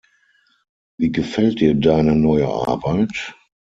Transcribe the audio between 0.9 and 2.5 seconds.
Wie gefällt dir deine neue